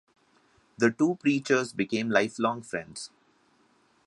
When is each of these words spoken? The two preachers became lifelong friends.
The 0.79 0.89
two 0.89 1.17
preachers 1.21 1.73
became 1.73 2.09
lifelong 2.09 2.63
friends. 2.63 3.11